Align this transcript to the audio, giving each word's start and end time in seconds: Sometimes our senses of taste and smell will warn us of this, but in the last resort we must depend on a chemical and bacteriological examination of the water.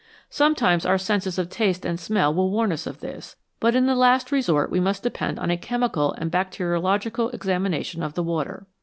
Sometimes 0.31 0.83
our 0.83 0.97
senses 0.97 1.37
of 1.37 1.51
taste 1.51 1.85
and 1.85 1.99
smell 1.99 2.33
will 2.33 2.49
warn 2.49 2.71
us 2.71 2.87
of 2.87 3.01
this, 3.01 3.35
but 3.59 3.75
in 3.75 3.85
the 3.85 3.93
last 3.93 4.31
resort 4.31 4.71
we 4.71 4.79
must 4.79 5.03
depend 5.03 5.37
on 5.37 5.51
a 5.51 5.57
chemical 5.57 6.13
and 6.13 6.31
bacteriological 6.31 7.29
examination 7.29 8.01
of 8.01 8.15
the 8.15 8.23
water. 8.23 8.65